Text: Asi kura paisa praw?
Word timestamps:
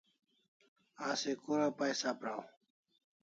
Asi 1.07 1.31
kura 1.41 1.67
paisa 1.77 2.11
praw? 2.19 2.41